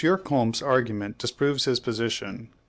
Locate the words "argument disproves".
0.63-1.65